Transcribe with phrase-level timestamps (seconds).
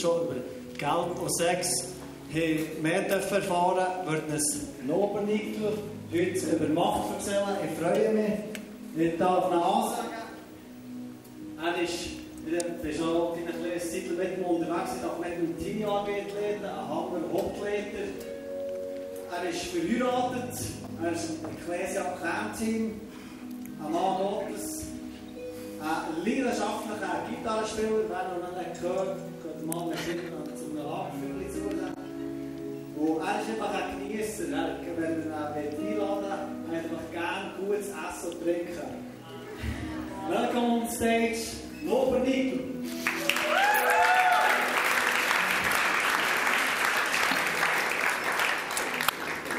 [0.00, 0.36] schon über
[0.78, 1.68] Geld und Sex
[2.32, 5.28] haben mehr erfahren, wird es Loben
[6.12, 7.56] heute über Macht erzählen.
[7.64, 8.32] Ich freue mich.
[8.96, 10.10] Ich darf ihn ansagen.
[11.62, 15.58] Er ist, ich bin schon eine kleine Zeit mit ihm unterwegs, ich darf mit einem
[15.58, 18.08] Teenie-Arbeit leiten, ein Hammer Hauptleiter.
[19.30, 20.58] Er ist verheiratet,
[21.02, 23.00] er ist ein Ecclesia Kernteam,
[23.84, 24.86] ein Mann Gottes,
[25.80, 29.16] ein leidenschaftlicher Gitarrespieler, wer noch nicht gehört,
[29.66, 29.92] mal
[33.20, 39.10] er ist einfach ein Genießer, wenn er ihn einladen einfach gerne gutes Essen und Trinken.
[40.28, 41.38] Welcome on stage,
[41.82, 42.60] Norbert Nigel.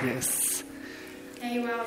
[0.03, 0.63] Yes.
[1.39, 1.85] Hey, wow.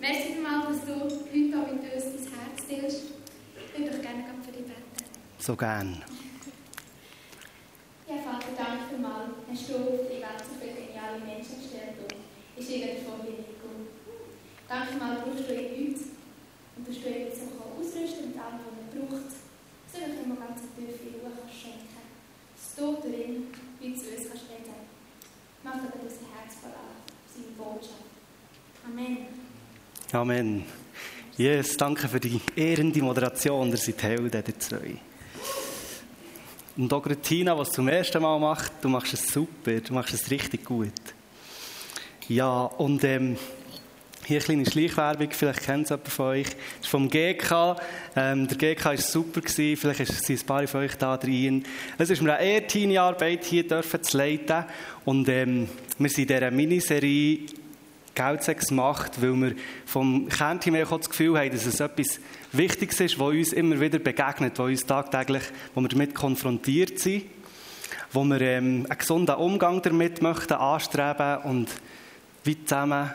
[0.00, 3.02] Merci mal, dass du heute mit uns dein Herz teilst.
[3.56, 5.10] Ich würde doch gerne für dich beten.
[5.38, 6.04] So gern.
[31.36, 33.68] Yes, danke für die ehrende Moderation.
[33.68, 34.98] Ihr seid Helden, der zwei.
[36.76, 40.14] Und auch Tina, was du zum ersten Mal machst, du machst es super, du machst
[40.14, 40.92] es richtig gut.
[42.28, 43.36] Ja, und ähm,
[44.24, 46.46] hier eine kleine Schleichwerbung, vielleicht kennt es jemand von euch.
[46.46, 47.76] Das ist vom GK.
[48.14, 49.76] Ähm, der GK war super, gewesen.
[49.76, 51.64] vielleicht sind ein paar von euch da drin.
[51.98, 54.66] Es ist mir eine Ehre, Teenie-Arbeit hier dürfen zu leiten.
[55.04, 55.68] Und ähm,
[55.98, 57.40] wir sind in dieser Miniserie
[58.14, 59.54] Geldsex gemacht, weil wir
[59.86, 62.20] vom Kernteam her das Gefühl haben, dass es etwas
[62.52, 65.42] Wichtiges ist, was uns immer wieder begegnet, was uns tagtäglich,
[65.74, 67.24] wo wir damit konfrontiert sind,
[68.12, 71.68] wo wir ähm, einen gesunden Umgang damit möchten anstreben und
[72.44, 73.10] wie zusammen,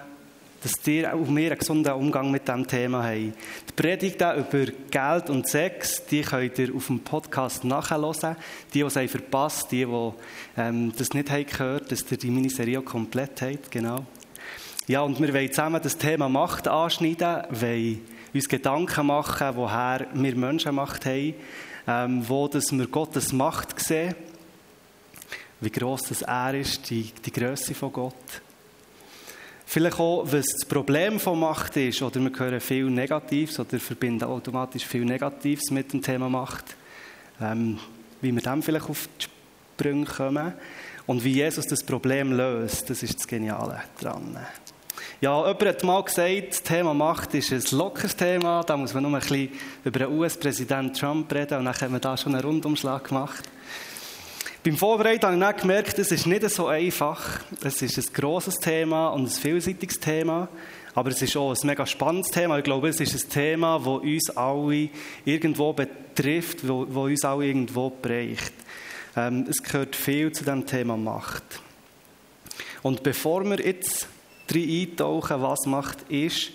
[0.62, 3.34] dass dir und wir einen gesunden Umgang mit diesem Thema haben.
[3.70, 8.36] Die Predigten über Geld und Sex, die könnt ihr auf dem Podcast nachhören.
[8.74, 10.12] Die, die es verpasst, die, die
[10.58, 14.06] ähm, das nicht haben gehört, dass ihr die Miniserie komplett habt, genau.
[14.90, 18.02] Ja, und wir wollen zusammen das Thema Macht anschneiden, wollen
[18.34, 21.36] uns Gedanken machen, woher wir Menschenmacht haben,
[21.86, 24.16] ähm, wo dass wir Gottes Macht sehen,
[25.62, 28.16] wie gross das er ist, die, die Größe von Gott.
[29.68, 34.24] Vielleicht auch, was das Problem von Macht ist, oder wir hören viel Negatives oder verbinden
[34.24, 36.66] automatisch viel Negatives mit dem Thema Macht.
[37.40, 37.78] Ähm,
[38.22, 39.28] wie wir dem vielleicht auf die
[39.76, 40.54] Sprünge kommen
[41.06, 44.36] und wie Jesus das Problem löst, das ist das Geniale daran.
[45.22, 48.64] Ja, jemand hat mal gesagt, das Thema Macht ist ein lockeres Thema.
[48.64, 49.50] Da muss man nur ein bisschen
[49.84, 53.44] über den US-Präsident Trump reden und dann haben wir da schon einen Rundumschlag gemacht.
[54.64, 57.42] Beim Vorbereiten habe ich dann gemerkt, es ist nicht so einfach.
[57.62, 60.48] Es ist ein grosses Thema und ein vielseitiges Thema.
[60.96, 62.58] Aber es ist auch ein mega spannendes Thema.
[62.58, 64.90] Ich glaube, es ist ein Thema, das uns alle
[65.26, 68.54] irgendwo betrifft, das uns alle irgendwo prägt.
[69.18, 71.44] Ähm, es gehört viel zu dem Thema Macht.
[72.84, 74.08] Und bevor wir jetzt
[74.54, 76.52] rein eintauchen, was Macht ist,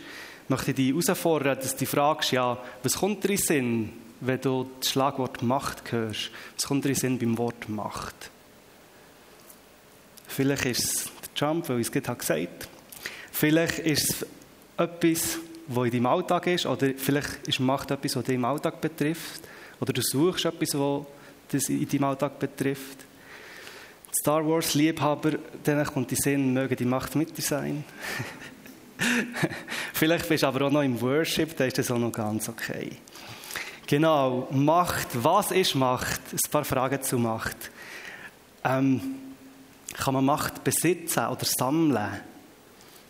[0.49, 4.71] möchte ich dich herausfordern, dass du fragst, ja, was kommt dir in Sinn, wenn du
[4.79, 6.31] das Schlagwort Macht hörst?
[6.57, 8.31] Was kommt dir in Sinn beim Wort Macht?
[10.27, 12.49] Vielleicht ist es der Trump, weil ich es gerade gesagt habe.
[13.31, 14.27] Vielleicht ist es
[14.77, 15.39] etwas,
[15.69, 19.43] was in deinem Alltag ist, oder vielleicht ist Macht etwas, was dich im Alltag betrifft,
[19.81, 21.07] oder du suchst etwas, was
[21.51, 23.05] das in deinem Alltag betrifft.
[24.21, 25.33] Star Wars Liebhaber,
[25.67, 27.85] denen kommt die Sinn, möge die Macht mit dir sein.
[29.93, 32.93] Vielleicht bist du aber auch noch im Worship, da ist das auch noch ganz okay.
[33.87, 35.09] Genau, Macht.
[35.15, 36.21] Was ist Macht?
[36.33, 37.57] Ein paar Fragen zu Macht.
[38.63, 39.01] Ähm,
[39.93, 42.21] kann man Macht besitzen oder sammeln?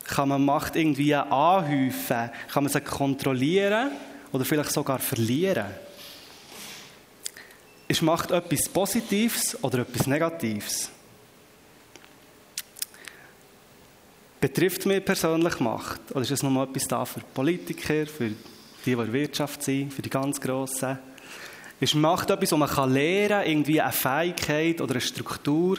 [0.05, 2.31] Kann man Macht irgendwie anhäufen?
[2.53, 3.93] Kann man sie kontrollieren
[4.33, 5.67] oder vielleicht sogar verlieren?
[7.87, 10.91] Ist Macht etwas Positives oder etwas Negatives?
[14.45, 16.11] Betrifft mir persönlich Macht?
[16.11, 18.37] Oder ist es nochmal etwas da für Politiker, für die,
[18.85, 20.99] die in der Wirtschaft sind, für die ganz Grossen?
[21.81, 25.79] Ist Macht etwas, was man lernen kann, irgendwie eine Fähigkeit oder eine Struktur?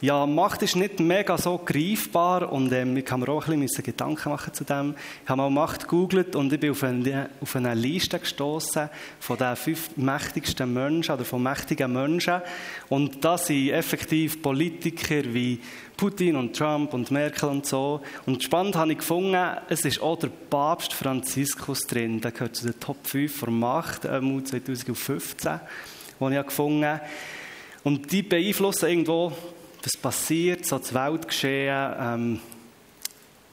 [0.00, 3.84] Ja, Macht ist nicht mega so greifbar und ähm, ich kann mir auch ein bisschen
[3.84, 4.94] Gedanken machen zu dem.
[5.22, 9.38] Ich habe mal Macht gegoogelt und ich bin auf eine, auf eine Liste gestoßen von
[9.38, 12.42] den fünf mächtigsten Menschen oder von mächtigen Menschen
[12.88, 15.60] und das sind effektiv Politiker wie
[15.96, 18.00] Putin und Trump und Merkel und so.
[18.26, 22.20] Und spannend habe ich gefunden, es ist auch der Papst Franziskus drin.
[22.20, 25.60] Der gehört zu den Top 5 von Macht, ähm, 2015
[26.20, 27.00] die die ich gefunden habe.
[27.84, 29.32] Und die beeinflussen irgendwo,
[29.84, 32.40] was passiert, so das Weltgeschehen, ähm,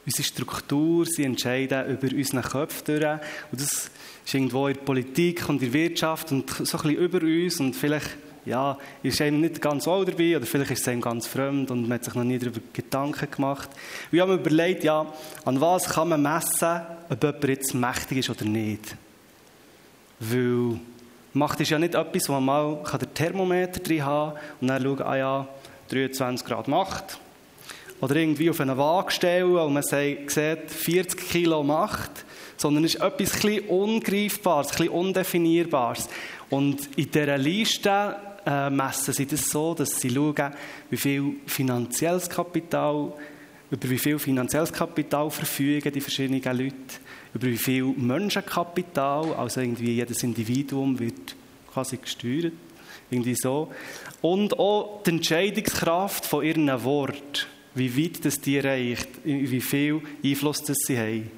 [0.06, 3.19] unsere Struktur, sie entscheiden über unseren Köpfen durch.
[3.51, 3.92] Und das
[4.25, 7.60] ist irgendwo in der Politik und in der Wirtschaft und so ein bisschen über uns
[7.60, 11.28] und vielleicht ja, ist einem nicht ganz wohl dabei oder vielleicht ist es einem ganz
[11.28, 13.69] fremd und man hat sich noch nie darüber Gedanken gemacht.
[14.10, 15.06] Wir haben überlegt, ja,
[15.45, 18.95] an was kann man messen, ob jemand jetzt mächtig ist oder nicht.
[20.19, 20.80] Weil
[21.33, 24.83] Macht ist ja nicht etwas, wo man mal den Thermometer drin haben kann und dann
[24.83, 25.48] schauen, ah ja,
[25.91, 27.19] 23 Grad Macht.
[27.99, 32.25] Oder irgendwie auf eine Waage stellen und man sieht, 40 Kilo Macht.
[32.57, 36.09] Sondern es ist etwas ein Ungreifbares, ein Undefinierbares.
[36.49, 38.15] Und in dieser Liste
[38.45, 40.51] äh, messen sie das so, dass sie schauen,
[40.89, 43.13] wie viel finanzielles Kapital,
[43.69, 46.75] über wie viel finanzielles Kapital verfügen die verschiedenen Leute,
[47.33, 51.35] über wie viel Menschenkapital, also irgendwie jedes Individuum wird
[51.71, 52.53] quasi gesteuert,
[53.11, 53.71] irgendwie so.
[54.21, 60.63] Und auch die Entscheidungskraft von ihren Worten, wie weit das die reicht, wie viel Einfluss
[60.63, 61.31] das sie haben.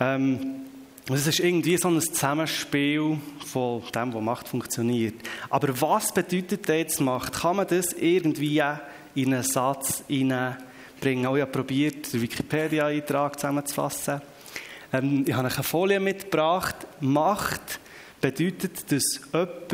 [0.00, 0.64] Ähm,
[1.12, 5.14] es ist irgendwie so ein Zusammenspiel von dem, was Macht funktioniert.
[5.50, 7.34] Aber was bedeutet jetzt Macht?
[7.34, 8.62] Kann man das irgendwie
[9.14, 11.34] in einen Satz hineinbringen?
[11.34, 14.22] Ich habe probiert, den Wikipedia-Eintrag zusammenzufassen.
[14.94, 16.76] Ähm, ich habe eine Folie mitgebracht.
[17.00, 17.80] Macht
[18.20, 19.68] bedeutet, dass jemand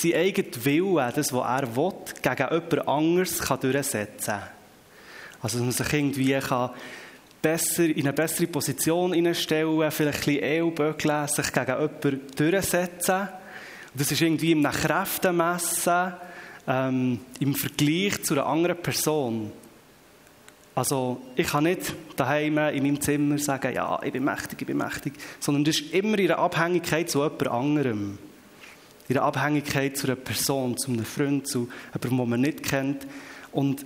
[0.00, 1.92] sein eigenes Willen, das, was er will,
[2.22, 4.42] gegen jemand anderes kann durchsetzen kann.
[5.40, 6.70] Also, dass man sich irgendwie kann
[7.40, 13.20] besser, in eine bessere Position hineinstellen, vielleicht ein bisschen Ellböckeln, sich gegen jemanden durchsetzen.
[13.20, 16.12] Und das ist irgendwie im Kräftemessen,
[16.66, 19.52] ähm, im Vergleich zu einer anderen Person.
[20.74, 24.76] Also, ich kann nicht daheim in meinem Zimmer sagen, ja, ich bin mächtig, ich bin
[24.76, 28.18] mächtig, sondern das ist immer in einer Abhängigkeit zu jemand anderem.
[29.08, 33.06] In einer Abhängigkeit zu einer Person, zu einem Freund, zu jemandem, den man nicht kennt.
[33.52, 33.84] Und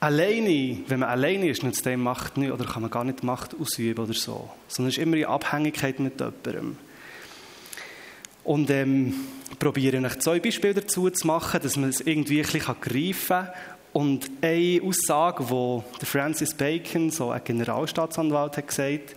[0.00, 3.54] alleine, wenn man alleine ist, nützt dem Macht nicht, oder kann man gar nicht Macht
[3.58, 4.50] ausüben oder so.
[4.68, 6.78] Sondern es ist immer in Abhängigkeit mit jemandem.
[8.44, 9.14] Und ähm,
[9.58, 13.50] probiere ich zwei Beispiele dazu zu machen, dass man es irgendwie ein bisschen greifen kann.
[13.92, 15.44] Und eine Aussage,
[16.00, 19.16] die Francis Bacon, so ein Generalstaatsanwalt, hat gesagt,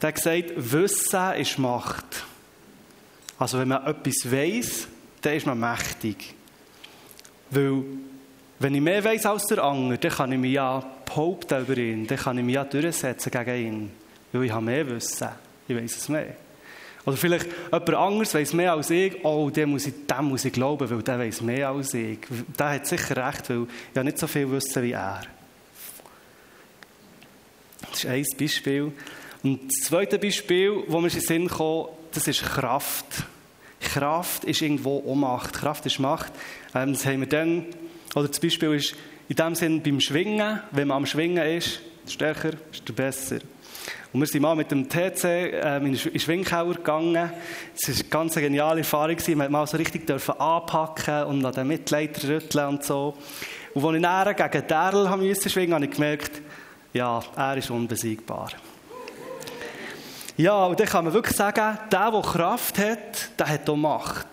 [0.00, 2.24] der hat gesagt, Wissen ist Macht.
[3.38, 4.88] Also wenn man etwas weiß,
[5.22, 6.34] dann ist man mächtig.
[7.50, 7.82] Weil
[8.58, 12.06] wenn ich mehr weiß als der andere, dann kann ich mich ja behaupten über ihn,
[12.06, 13.90] dann kann ich mich ja durchsetzen gegen ihn.
[14.32, 15.28] Weil ich habe mehr Wissen.
[15.66, 16.36] Ich weiß es mehr.
[17.06, 20.52] Oder vielleicht jemand anderes weiß mehr als ich, oh, dem muss ich, dem muss ich
[20.52, 22.18] glauben, weil der weiß mehr als ich.
[22.58, 25.22] Der hat sicher recht, weil ich nicht so viel Wissen wie er.
[27.90, 28.92] Das ist ein Beispiel.
[29.42, 33.06] Und das zweite Beispiel, das mir in den Sinn kam, das ist Kraft.
[33.80, 35.52] Kraft ist irgendwo Ohnmacht.
[35.54, 36.32] Kraft ist Macht.
[36.74, 37.66] Ähm, das haben wir dann
[38.14, 38.94] oder das Beispiel ist
[39.28, 43.38] in dem Sinn beim Schwingen, wenn man am Schwingen ist, stärker, ist besser.
[44.12, 47.30] Und wir sind mal mit dem TC ähm, in den Schwingkeller gegangen.
[47.76, 49.16] Es war eine ganz geniale Erfahrung.
[49.16, 53.16] Man durfte mal so richtig anpacken und an den Mitleiter rütteln und so.
[53.74, 56.40] Und als ich näher gegen musste schwingen, habe ich gemerkt,
[56.94, 58.50] ja, er ist unbesiegbar.
[60.38, 64.28] Ja, und dann kann man wirklich sagen, der, der Kraft hat, der hat auch Macht.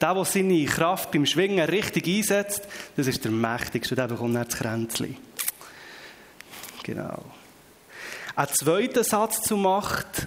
[0.00, 4.44] Der, der seine Kraft beim Schwingen richtig einsetzt, das ist der Mächtigste, der bekommt dann
[4.44, 5.16] das Kränzchen.
[6.82, 7.24] Genau.
[8.34, 10.26] Ein zweiter Satz zu Macht,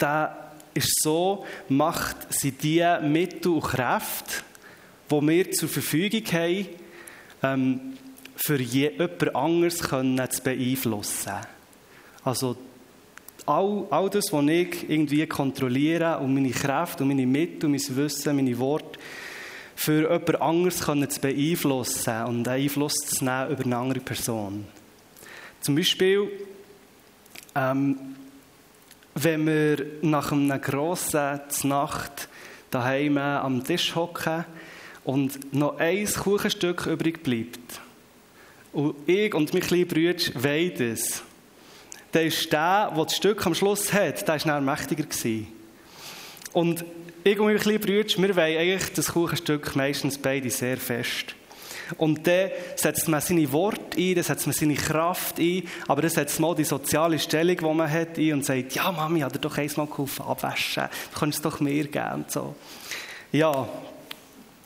[0.00, 0.38] der
[0.72, 4.42] ist so, Macht sind die Mittel und Kräfte,
[5.10, 6.66] die wir zur Verfügung haben,
[7.42, 7.98] ähm,
[8.36, 11.32] für jemand anderes zu beeinflussen.
[12.24, 12.56] Also
[13.46, 18.36] all, all das, was ich irgendwie kontrolliere und meine Kräfte und meine Mittel, mein Wissen,
[18.36, 18.98] meine Worte
[19.74, 24.66] für jemand anderes können zu beeinflussen und Einfluss zu nehmen über eine andere Person.
[25.60, 26.28] Zum Beispiel,
[27.54, 27.98] ähm,
[29.14, 32.28] wenn wir nach einer grossen Nacht
[32.70, 34.44] daheim am Tisch hocken
[35.04, 37.80] und noch ein Kuchenstück übrig bleibt
[38.72, 41.22] und ich und mein kleiner Bruder wollen das,
[42.12, 45.48] dann ist der, der das Stück am Schluss hat, der war mächtiger gewesen.
[46.52, 46.84] Und
[47.24, 51.34] ich und mein kleiner Bruder, wir wollen eigentlich das Kuchenstück meistens beide sehr fest.
[51.98, 56.10] Und dann setzt man seine Worte ein, dann setzt man seine Kraft ein, aber dann
[56.10, 59.34] setzt man auch die soziale Stellung, die man hat, ein und sagt, ja Mami, hat
[59.34, 62.54] er doch einmal geholfen abwaschen, du kannst es doch mir geben so.
[63.30, 63.68] Ja,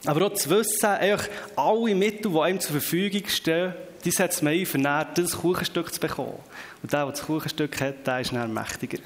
[0.05, 3.75] aber auch zu wissen, eigentlich alle Mittel, die einem zur Verfügung stehen,
[4.07, 4.83] die setzt man ein, um
[5.15, 6.39] das Kuchenstück zu bekommen.
[6.83, 8.99] Und der, der das Kuchenstück hat, der ist dann mächtiger.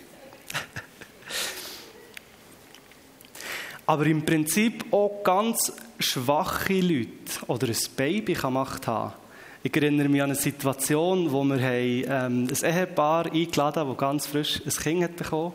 [3.86, 7.08] aber im Prinzip auch ganz schwache Leute
[7.46, 9.14] oder ein Baby gemacht haben.
[9.62, 14.26] Ich erinnere mich an eine Situation, wo wir ähm, ein Ehepaar eingeladen haben, das ganz
[14.26, 15.54] frisch ein Kind hat bekommen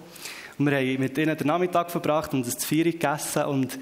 [0.58, 3.80] und wir haben mit ihnen den Nachmittag verbracht und das Zvieri gegessen und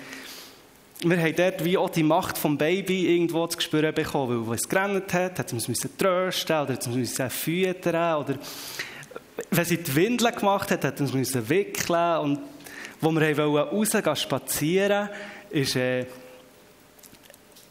[1.03, 4.67] wir haben dort wie auch die Macht vom Baby irgendwo zu spüren bekommen, weil es
[4.67, 8.35] gerannt hat, hat es müssen trösten oder hat es müssen füttern oder
[9.49, 12.39] wenn sie die Windeln gemacht hat, hat es müssen wickeln und
[13.01, 15.09] wo wir rausgehen spazieren,
[15.49, 16.05] ist, äh,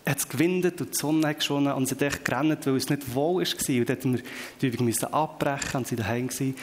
[0.04, 3.14] hat es gewindet und die Sonne hat geschonnen und sie hat gerannt, weil es nicht
[3.14, 3.44] wohl war.
[3.44, 4.22] Und dann mussten wir
[4.60, 6.56] die Übung abbrechen und sie daheim gewesen.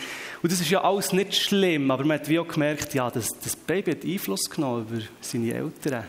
[0.43, 3.29] Und das ist ja alles nicht schlimm, aber man hat wie auch gemerkt, ja, das,
[3.41, 6.03] das Baby hat Einfluss genommen über seine Eltern.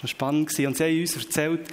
[0.00, 0.48] Das war spannend.
[0.48, 1.68] Und sie haben uns erzählt,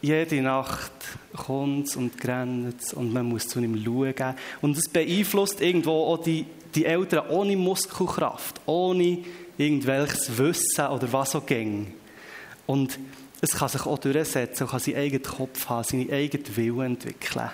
[0.00, 0.92] jede Nacht
[1.34, 4.34] kommt es und grenzt und man muss zu ihm schauen.
[4.60, 9.24] Und das beeinflusst irgendwo auch die, die Eltern ohne Muskelkraft, ohne
[9.56, 11.94] irgendwelches Wissen oder was auch ging.
[12.66, 12.98] Und
[13.40, 17.50] es kann sich auch durchsetzen, kann seinen eigenen Kopf haben, seine eigenen Willen entwickeln.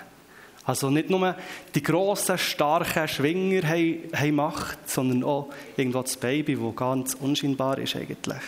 [0.65, 1.35] Also nicht nur
[1.75, 7.97] die grossen, starken Schwinger haben Macht, sondern auch irgendwo das Baby, das ganz unscheinbar ist
[7.97, 8.43] eigentlich.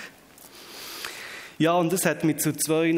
[1.62, 2.92] Ja, und das hat mich zu zwei,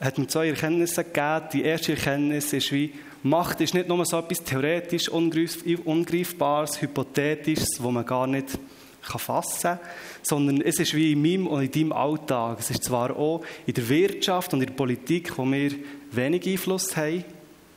[0.00, 1.48] hat mir zwei Erkenntnissen gegeben.
[1.52, 7.90] Die erste Erkenntnis ist wie, Macht ist nicht nur so etwas theoretisch Ungreifbares, Hypothetisches, wo
[7.90, 8.58] man gar nicht
[9.02, 9.78] kann fassen kann,
[10.22, 12.56] sondern es ist wie in meinem und in deinem Alltag.
[12.58, 15.72] Es ist zwar auch in der Wirtschaft und in der Politik, wo wir
[16.12, 17.22] wenig Einfluss haben.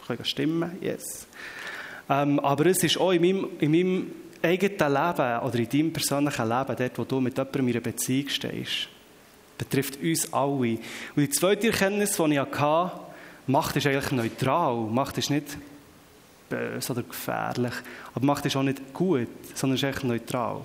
[0.07, 1.27] Können stimmen, yes.
[2.10, 6.48] Ähm, aber es ist auch in meinem, in meinem eigenen Leben oder in deinem persönlichen
[6.48, 8.88] Leben, dort, wo du mit jemandem in einer Beziehung stehst
[9.62, 10.56] betrifft uns alle.
[10.56, 10.80] Und
[11.18, 12.91] die zweite Erkenntnis, die ich hatte,
[13.48, 14.75] Macht ist eigentlich neutral.
[14.88, 15.58] Macht ist nicht
[16.50, 17.74] böse oder gefährlich.
[18.13, 20.62] Aber Macht ist auch nicht gut, sondern ist eigentlich neutral.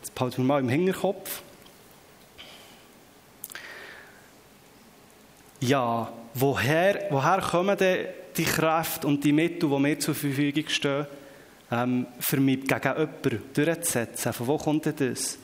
[0.00, 1.42] Das behalten wir mal im Hinterkopf.
[5.60, 8.06] Ja, woher, woher kommen denn
[8.36, 11.06] die Kräfte und die Mittel, die mir zur Verfügung stehen,
[11.72, 14.32] ähm, für mich gegen jemanden durchzusetzen?
[14.32, 15.38] Von wo kommt denn das?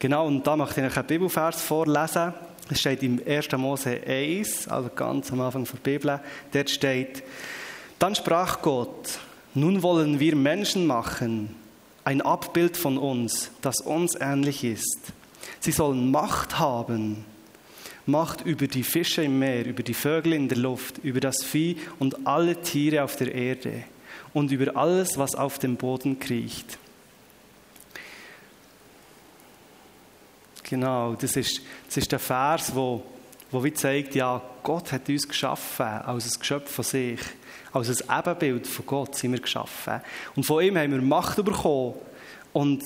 [0.00, 2.32] Genau, und da möchte ich euch einen Bibelvers vorlesen.
[2.70, 3.50] Es steht im 1.
[3.56, 6.20] Mose 1, also ganz am Anfang der Bibel.
[6.52, 7.24] Dort steht,
[7.98, 9.18] dann sprach Gott,
[9.54, 11.56] nun wollen wir Menschen machen,
[12.04, 15.12] ein Abbild von uns, das uns ähnlich ist.
[15.58, 17.24] Sie sollen Macht haben,
[18.06, 21.76] Macht über die Fische im Meer, über die Vögel in der Luft, über das Vieh
[21.98, 23.84] und alle Tiere auf der Erde
[24.32, 26.78] und über alles, was auf dem Boden kriecht.
[30.68, 33.02] Genau, das ist, das ist der Vers, wo,
[33.50, 37.20] wo wie zeigt, ja, Gott hat uns geschaffen als ein Geschöpf von sich.
[37.72, 40.00] Als ein Ebenbild von Gott sind wir geschaffen.
[40.36, 41.94] Und von ihm haben wir Macht bekommen.
[42.52, 42.84] Und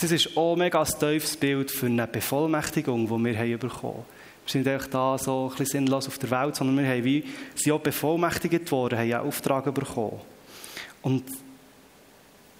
[0.00, 4.04] das ist auch mega ein tiefes Bild für eine Bevollmächtigung, die wir haben bekommen
[4.44, 7.24] wir sind nicht da so ein bisschen sinnlos auf der Welt, sondern wir haben wie,
[7.54, 10.20] sind auch bevollmächtigt worden, haben einen Auftrag bekommen.
[11.00, 11.24] Und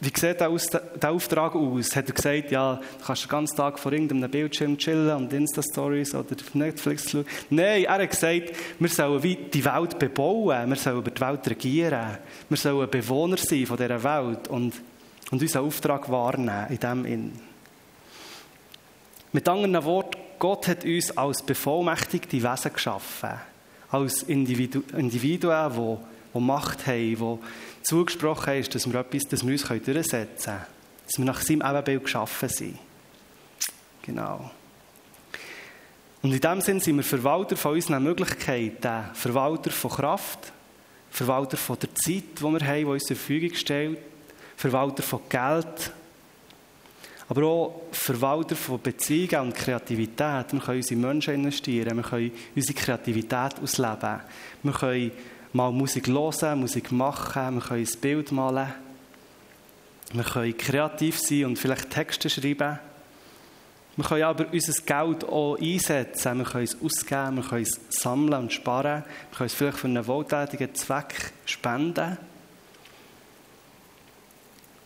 [0.05, 1.97] wie sieht der, Auftrag aus?
[1.97, 6.15] Hat er gesagt, ja, du kannst den ganzen Tag vor irgendeinem Bildschirm chillen und Insta-Stories
[6.15, 7.25] oder Netflix schauen?
[7.51, 12.19] Nein, er hat gesagt, wir sollen die Welt bebauen, wir sollen über die Welt regieren,
[12.49, 14.75] wir sollen Bewohner sein von dieser Welt und,
[15.31, 17.33] und unseren Auftrag wahrnehmen in dem Inn.
[19.33, 23.31] Mit anderen Worten, Gott hat uns als bevollmächtigte Wesen geschaffen,
[23.91, 25.97] als Individu Individuen, die,
[26.35, 27.39] die Macht haben, die
[27.85, 30.67] zugesprochen ist, dass wir etwas, dass wir uns durchsetzen können.
[31.07, 32.79] Dass wir nach seinem Ebenbild geschaffen sind.
[34.03, 34.51] Genau.
[36.23, 40.53] Und in dem Sinne sind wir Verwalter von unseren Möglichkeiten, Verwalter von Kraft,
[41.11, 43.99] Verwalter von der Zeit, die wir haben, die uns zur Verfügung stellt,
[44.57, 45.93] Verwalter von Geld,
[47.29, 50.53] aber auch Verwalter von Beziehungen und Kreativität.
[50.53, 54.21] Wir können unsere Menschen investieren, wir können unsere Kreativität ausleben,
[54.63, 55.13] wir können
[55.55, 58.75] mal Musik hören, Musik machen, wir können ein Bild malen,
[60.13, 62.79] wir können kreativ sein und vielleicht Texte schreiben.
[63.97, 68.35] Wir können aber unser Geld auch einsetzen, wir können es ausgeben, wir können es sammeln
[68.35, 72.19] und sparen, wir können es vielleicht für einen wohltätigen Zweck spenden.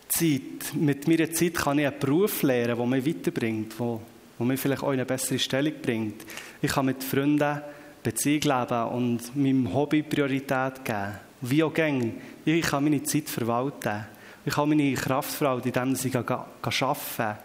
[0.09, 0.75] Zeit.
[0.75, 4.91] Mit meiner Zeit kann ich einen Beruf lernen, der mich weiterbringt, der, mich vielleicht auch
[4.91, 6.25] in eine bessere Stellung bringt.
[6.61, 7.61] Ich kann mit Freunden
[8.03, 11.19] Beziehung leben und meinem Hobby Priorität geben.
[11.41, 14.05] Wie auch gäng, ich kann meine Zeit verwalten.
[14.45, 17.37] Ich kann meine Kraft verwalten, indem ich arbeiten kann,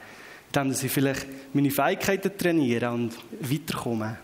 [0.55, 4.19] indem ich vielleicht meine Fähigkeiten trainiere und weiterkomme.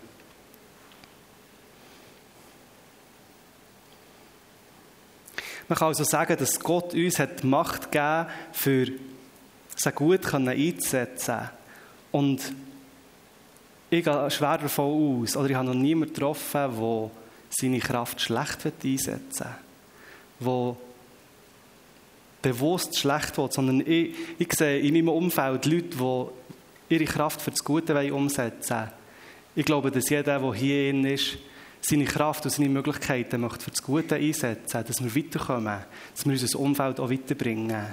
[5.67, 8.87] Man kann also sagen, dass Gott uns hat Macht gegeben für
[9.77, 10.77] sie gut können.
[12.11, 12.53] Und
[13.91, 17.11] ich gehe schwer davon aus, oder ich habe noch niemanden getroffen, der
[17.49, 19.47] seine Kraft schlecht einsetzen
[20.39, 20.75] will,
[22.41, 25.89] der bewusst schlecht will, sondern ich, ich sehe in meinem Umfeld Leute,
[26.89, 28.91] die ihre Kraft für das Gute umsetzen wollen.
[29.55, 31.37] Ich glaube, dass jeder, der hier ist,
[31.81, 35.79] seine Kraft und seine Möglichkeiten möchte für das Gute einsetzen, dass wir weiterkommen,
[36.15, 37.87] dass wir unser Umfeld auch weiterbringen.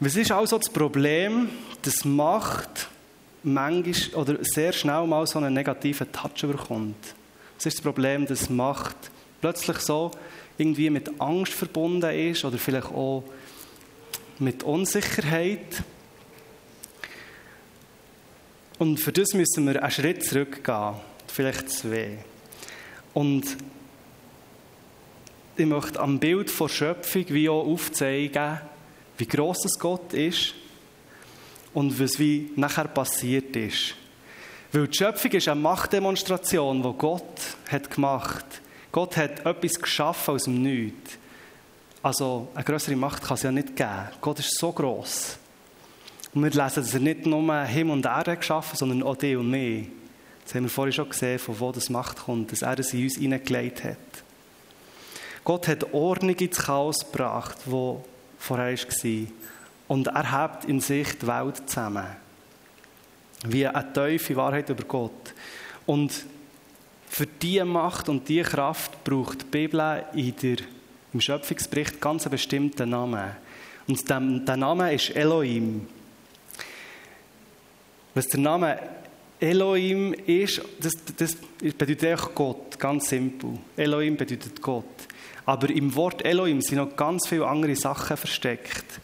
[0.00, 1.50] Was ist also das Problem,
[1.82, 2.88] das Macht
[3.42, 7.14] manchmal oder sehr schnell mal so einen negativen Touch bekommt?
[7.56, 8.96] Was ist das Problem, dass Macht
[9.40, 10.10] plötzlich so
[10.56, 13.24] irgendwie mit Angst verbunden ist oder vielleicht auch
[14.38, 15.82] mit Unsicherheit?
[18.78, 20.94] Und für das müssen wir einen Schritt zurückgehen,
[21.26, 22.18] vielleicht zwei.
[23.12, 23.56] Und
[25.56, 28.60] ich möchte am Bild von Schöpfung wie auch aufzeigen,
[29.16, 30.54] wie gross das Gott ist
[31.78, 33.94] und was wie nachher passiert ist.
[34.72, 37.22] Weil die Schöpfung ist eine Machtdemonstration, die Gott
[37.70, 38.60] hat gemacht hat.
[38.90, 41.18] Gott hat etwas geschaffen aus dem Nichts.
[42.02, 44.08] Also eine größere Macht kann es ja nicht geben.
[44.20, 45.38] Gott ist so gross.
[46.34, 49.36] Und wir lesen, dass er nicht nur Himmel und Erde geschaffen hat, sondern auch die
[49.36, 49.86] und mich.
[50.44, 53.04] Das haben wir vorhin schon gesehen, von wo das Macht kommt, dass er es in
[53.04, 53.98] uns hineingelegt hat.
[55.44, 58.04] Gott hat Ordnung ins Chaos gebracht, wo
[58.36, 59.26] vorher war.
[59.88, 62.06] Und er hat in sich die Welt zusammen.
[63.46, 65.34] Wie eine tiefe Wahrheit über Gott.
[65.86, 66.12] Und
[67.08, 70.58] für diese Macht und diese Kraft braucht die Bibel in der,
[71.12, 73.30] im Schöpfungsbericht ganz einen bestimmten Namen.
[73.86, 75.86] Und der, der Name ist Elohim.
[78.14, 78.78] Was der Name
[79.40, 83.50] Elohim ist, das, das bedeutet auch Gott, ganz simpel.
[83.76, 84.84] Elohim bedeutet Gott.
[85.46, 89.00] Aber im Wort Elohim sind noch ganz viele andere Sachen versteckt.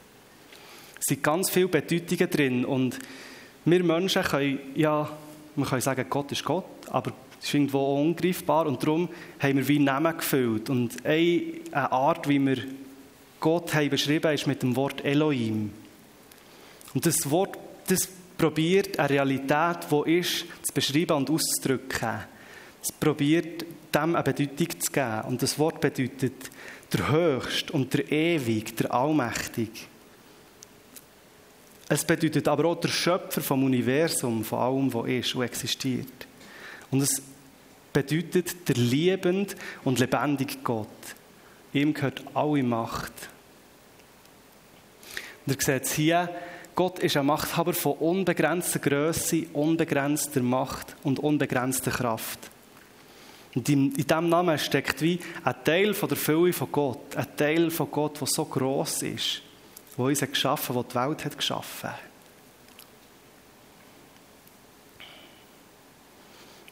[1.05, 2.65] Es sind ganz viele Bedeutungen drin.
[2.65, 2.99] Und
[3.67, 5.07] wir Menschen können, ja,
[5.55, 8.67] wir können sagen, Gott ist Gott, aber es ist irgendwo ungreifbar.
[8.67, 10.71] Und darum haben wir wie Namen gefüllt.
[10.71, 12.57] Und eine Art, wie wir
[13.39, 15.73] Gott haben beschrieben ist mit dem Wort Elohim.
[16.95, 22.21] Und das Wort, das probiert eine Realität, die ist, zu beschreiben und auszudrücken.
[22.83, 25.21] Es probiert dem eine Bedeutung zu geben.
[25.29, 26.51] Und das Wort bedeutet
[26.95, 29.89] der Höchste und der Ewig, der Allmächtig.
[31.89, 36.27] Es bedeutet aber auch der Schöpfer vom Universum, von allem, was ist und existiert.
[36.91, 37.23] Und es
[37.93, 40.89] bedeutet der liebende und lebendige Gott.
[41.73, 43.13] Ihm gehört alle Macht.
[45.47, 46.31] Und ihr seht hier,
[46.75, 52.39] Gott ist ein Machthaber von unbegrenzter Größe, unbegrenzter Macht und unbegrenzter Kraft.
[53.55, 57.37] Und in, in diesem Namen steckt wie ein Teil von der Fülle von Gott, ein
[57.37, 59.43] Teil von Gott, der so groß ist,
[59.97, 61.91] der uns hat geschaffen hat, der die Welt hat geschaffen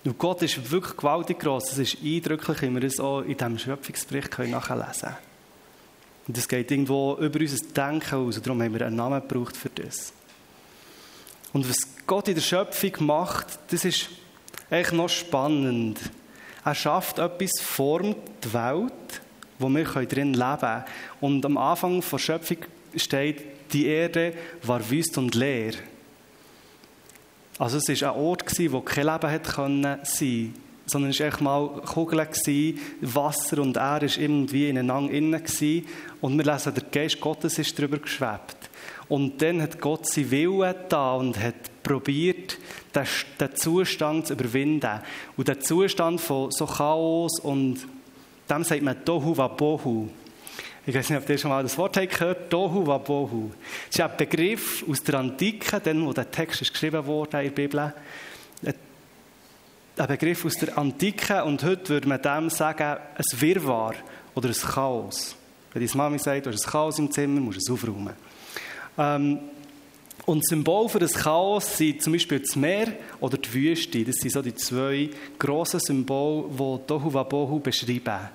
[0.05, 1.73] Und Gott ist wirklich gewaltig groß.
[1.73, 5.17] Es ist eindrücklich, wie wir es auch in diesem Schöpfungsbericht nachlesen können.
[6.27, 8.37] Und das geht irgendwo über unser Denken aus.
[8.37, 10.13] Und darum haben wir einen Namen gebraucht für das.
[11.53, 14.09] Und was Gott in der Schöpfung macht, das ist
[14.71, 16.01] eigentlich noch spannend.
[16.65, 19.23] Er schafft etwas, formt die Welt,
[19.59, 20.85] wo wir drin leben können.
[21.21, 22.59] Und am Anfang der Schöpfung
[22.97, 25.73] steht, die Erde war wüst und leer.
[27.59, 31.41] Also es war ein Ort, wo kein Leben hätte sein können sondern es war echt
[31.41, 32.27] mal Kugeln,
[33.01, 35.43] Wasser und er war irgendwie ineinander innen.
[36.21, 38.57] Und wir lesen, der Geist Gottes ist darüber geschwebt.
[39.09, 42.59] Und dann hat Gott sein Willen da und hat probiert,
[42.95, 43.07] den,
[43.41, 45.01] den Zustand zu überwinden.
[45.37, 47.87] Und der Zustand von so Chaos und
[48.49, 50.09] dem sagt man Tohu Wabohu.
[50.85, 52.51] Ich weiß nicht, ob ihr schon mal das Wort gehört.
[52.51, 53.51] Tohu Wabohu.
[53.89, 57.55] Das ist ein Begriff aus der Antike, dann, wo der Text ist geschrieben wurde in
[57.55, 57.93] der Bibel
[59.97, 63.95] ein Begriff aus der Antike und heute würde man dem sagen, ein Wirrwarr
[64.35, 65.37] oder ein Chaos.
[65.73, 68.15] Wenn deine Mami sagt, du hast ein Chaos im Zimmer, musst du es aufräumen.
[68.97, 69.39] Ähm,
[70.25, 74.05] und Symbol für das Chaos sind zum Beispiel das Meer oder die Wüste.
[74.05, 78.29] Das sind so die zwei grossen Symbole, die Tohu Wabohu beschreiben.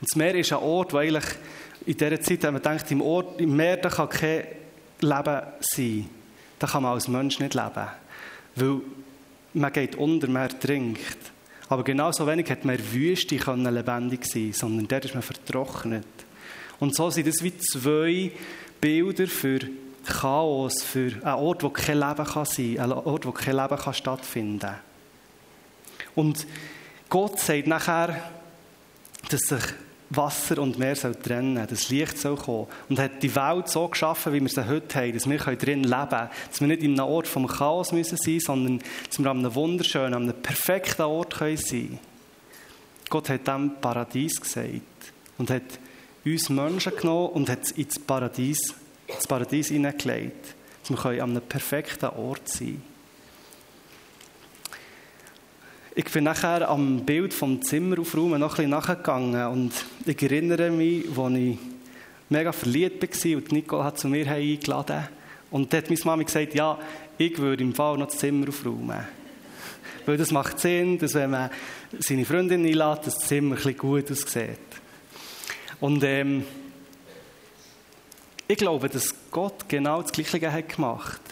[0.00, 1.24] Und das Meer ist ein Ort, wo eigentlich
[1.86, 4.44] in dieser Zeit, wenn man denkt, im, Ort, im Meer da kann kein
[5.00, 6.08] Leben sein.
[6.58, 7.86] Da kann man als Mensch nicht leben.
[8.56, 8.80] Weil
[9.54, 11.18] man geht unter, man ertrinkt.
[11.68, 16.06] Aber genauso wenig hat man in Wüste können lebendig sein sondern dort ist man vertrocknet.
[16.78, 18.32] Und so sind das wie zwei
[18.80, 19.60] Bilder für
[20.04, 23.76] Chaos, für einen Ort, wo kein Leben kann sein kann, einen Ort, wo kein Leben
[23.76, 24.78] kann stattfinden kann.
[26.14, 26.46] Und
[27.08, 28.22] Gott sagt nachher,
[29.30, 29.62] dass sich
[30.10, 32.66] Wasser und Meer soll trennen, das Licht soll kommen.
[32.88, 36.08] Und hat die Welt so geschaffen, wie wir sie heute haben, dass wir drin leben
[36.08, 36.30] können.
[36.48, 39.54] Dass wir nicht in einem Ort vom Chaos müssen sein sondern dass wir an einem
[39.54, 41.98] wunderschönen, an einem perfekten Ort können sein
[43.08, 44.82] Gott hat dem Paradies gesagt
[45.38, 45.62] und hat
[46.24, 48.74] uns Menschen genommen und hat es ins Paradies,
[49.06, 50.54] ins Paradies hineingelegt.
[50.88, 52.95] Dass wir an einem perfekten Ort sein können.
[55.98, 59.72] Ich bin nachher am Bild vom Zimmer aufräumen noch ein bisschen nachgegangen und
[60.04, 61.58] ich erinnere mich, als ich
[62.28, 65.08] mega verliebt war und Nicole hat zu mir eingeladen
[65.50, 66.78] und dort hat meine Mama gesagt, ja,
[67.16, 69.06] ich würde im Fall noch das Zimmer aufräumen.
[70.04, 71.48] Weil das macht Sinn, dass wenn man
[71.98, 74.58] seine Freundin einlädt, das Zimmer ein bisschen gut aussieht.
[75.80, 76.44] Und ähm,
[78.46, 81.22] ich glaube, dass Gott genau das Gleiche hat gemacht.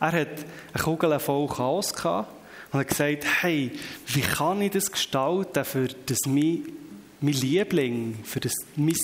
[0.00, 0.28] Er hat
[0.74, 2.32] eine Kugel voll Chaos gehabt
[2.72, 3.70] und hat gesagt, hey,
[4.08, 6.62] wie kann ich das gestalten, für das mein,
[7.20, 8.96] mein Liebling, für das mein,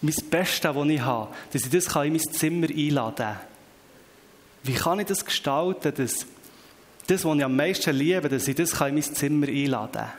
[0.00, 3.36] mein Beste, das ich habe, dass ich das in mein Zimmer einladen kann.
[4.62, 6.26] Wie kann ich das gestalten, dass
[7.06, 10.12] das, was ich am meisten liebe, dass ich das in mein Zimmer einladen kann.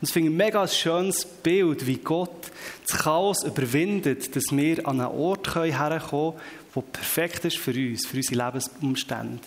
[0.00, 2.52] Und das finde ich ein mega schönes Bild, wie Gott
[2.86, 6.34] das Chaos überwindet, dass wir an einen Ort herkommen können,
[6.74, 9.42] der perfekt ist für uns, für unsere Lebensumstände.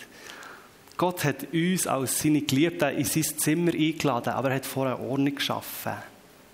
[1.01, 5.33] Gott hat uns als seine Geliebten in sein Zimmer eingeladen, aber er hat vorher Ordnung
[5.33, 5.93] geschaffen.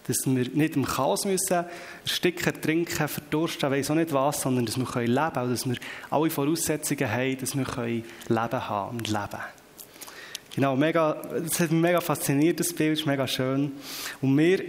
[0.08, 1.66] Dass wir nicht im Chaos müssen,
[2.04, 5.76] ersticken, trinken, verdursten, weiss auch nicht was, sondern dass wir leben können und dass wir
[6.10, 9.42] alle Voraussetzungen haben, dass wir Leben haben und leben.
[10.56, 13.74] Genau, mega, das hat mich mega fasziniert, das Bild, ist mega schön.
[14.22, 14.64] Und wir,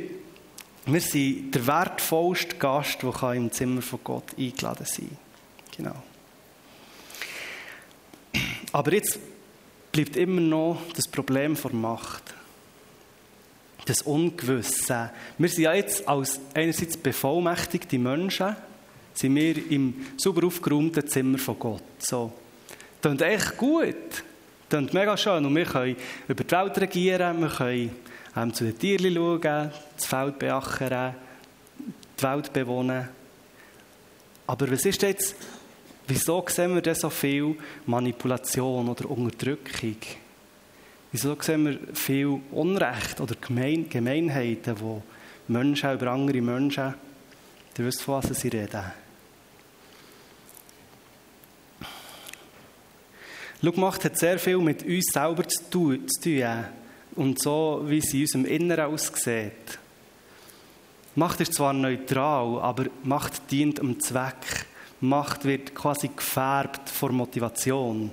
[0.87, 5.17] wir sind der wertvollste Gast, der im Zimmer von Gott eingeladen sein
[5.77, 5.77] kann.
[5.77, 6.03] Genau.
[8.73, 9.21] Aber jetzt
[9.99, 12.23] bleibt immer noch das Problem der Macht.
[13.85, 15.11] Das Ungewisse.
[15.39, 18.55] Wir sind ja jetzt als einerseits bevollmächtigte Menschen,
[19.13, 21.83] sind wir im super aufgeräumten Zimmer von Gott.
[21.99, 22.33] So.
[23.01, 24.23] Das ist echt gut.
[24.69, 25.45] Das ist mega schön.
[25.45, 25.97] Und wir können
[26.29, 27.91] über die Welt regieren, wir können
[28.37, 31.17] ähm, zu den Tieren schauen, das Feld beachern,
[32.17, 33.09] die Welt bewohnen.
[34.47, 35.35] Aber was ist jetzt
[36.09, 37.55] Wieso sehen wir denn so viel
[37.87, 39.97] Manipulation oder Unterdrückung?
[41.13, 45.03] Wieso sehen wir viel Unrecht oder Gemein Gemeinheiten, wo
[45.49, 46.95] Menschen über andere Menschen,
[47.79, 48.85] ihr wisst, von was sie reden.
[53.63, 56.07] Schau, Macht hat sehr viel mit uns selber zu tun,
[57.17, 59.79] und so, wie sie in unserem Inneren aussieht.
[61.17, 64.67] Macht ist zwar neutral, aber Macht dient dem Zweck.
[65.01, 68.11] Macht wird quasi gefärbt von Motivation.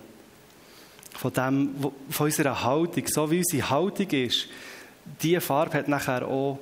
[1.11, 1.75] Von, dem,
[2.09, 3.07] von unserer Haltung.
[3.07, 4.47] So wie unsere Haltung ist,
[5.21, 6.59] diese Farbe hat nachher auch,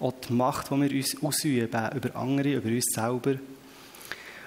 [0.00, 3.34] auch die Macht, die wir uns ausüben, über andere, über uns selber.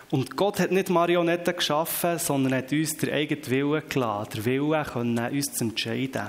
[0.09, 4.85] Und Gott hat nicht Marionetten geschaffen, sondern hat uns den eigenen Willen gelassen, der Wille
[4.85, 6.27] können, uns zu entscheiden.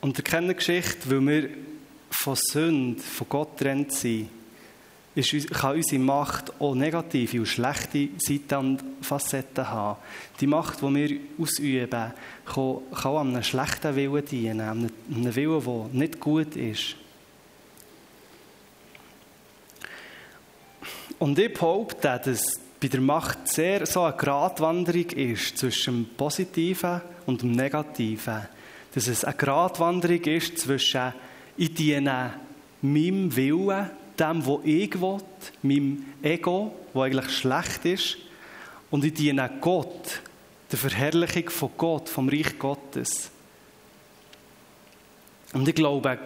[0.00, 1.50] Und wir kennen die Geschichte, weil wir
[2.10, 4.28] von Sünde, von Gott trennt sind,
[5.16, 9.98] ist, kann unsere Macht auch negative und schlechte Seiten und Facetten haben.
[10.40, 12.12] Die Macht, die wir ausüben,
[12.44, 14.90] kann, kann einem schlechten Willen dienen, einem
[15.34, 16.96] Willen, der nicht gut ist.
[21.18, 27.00] Und ich behaupte, dass bei der Macht sehr so eine Gratwanderung ist zwischen dem Positiven
[27.24, 28.46] und dem Negativen.
[28.94, 31.14] Dass es eine Gratwanderung ist zwischen
[31.56, 32.34] ich diene
[32.82, 35.18] meinem Willen dem, was ich will,
[35.62, 38.16] meinem Ego, das eigentlich schlecht ist,
[38.90, 40.22] und ich diene Gott,
[40.70, 43.30] der Verherrlichung von Gott, vom Reich Gottes.
[45.52, 46.18] Und ich glaube,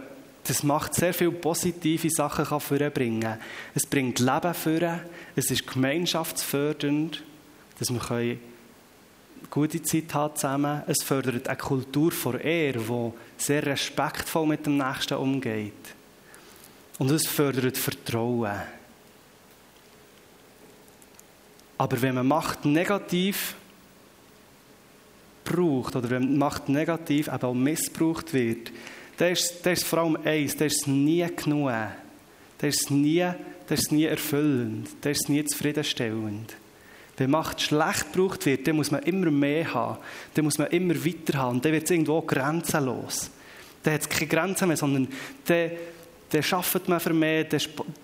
[0.44, 3.38] das macht sehr viele positive Sachen vorbringen.
[3.74, 5.00] Es bringt Leben vor,
[5.36, 7.22] es ist gemeinschaftsfördernd,
[7.78, 8.38] dass wir eine
[9.50, 10.82] gute Zeit haben zusammen.
[10.86, 15.72] Es fördert eine Kultur von Ehre, die sehr respektvoll mit dem Nächsten umgeht.
[17.00, 18.60] Und es fördert Vertrauen.
[21.78, 23.54] Aber wenn man Macht negativ
[25.42, 28.70] braucht oder wenn Macht negativ eben auch missbraucht wird,
[29.16, 31.70] dann ist, dann ist vor allem eins, dann ist nie genug.
[31.70, 36.54] Dann ist nie, dann ist nie erfüllend, dann ist nie zufriedenstellend.
[37.16, 39.96] Wenn Macht schlecht gebraucht wird, dann muss man immer mehr haben,
[40.34, 43.30] dann muss man immer weiter haben, dann wird es irgendwo grenzenlos.
[43.84, 45.08] Dann hat es keine Grenzen mehr, sondern
[45.46, 45.70] dann
[46.30, 47.60] dann schafft man für mehr, dann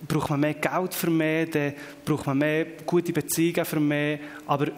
[0.07, 4.69] braucht man mehr Geld für mehr, dann braucht man mehr gute Beziehungen für mehr, aber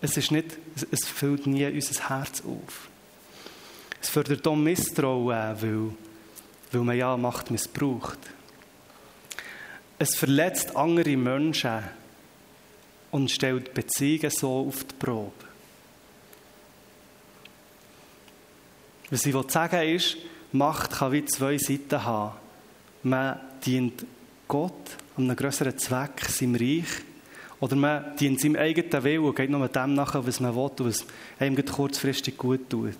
[0.00, 0.58] es ist nicht,
[0.90, 2.88] es füllt nie unser Herz auf.
[4.00, 5.90] Es fördert auch Misstrauen, weil
[6.72, 8.18] weil man ja Macht missbraucht.
[9.98, 11.82] Es verletzt andere Menschen
[13.10, 15.32] und stellt Beziehungen so auf die Probe.
[19.10, 20.16] Was ich sagen ist,
[20.56, 22.34] Macht kann wie zwei Seiten haben.
[23.02, 24.04] Man dient
[24.48, 24.72] Gott
[25.16, 27.02] einem größeren Zweck, seinem Reich,
[27.60, 30.80] oder man dient seinem eigenen Willen und geht nur dem nach, was man will und
[30.80, 31.04] was
[31.38, 32.94] einem kurzfristig gut tut.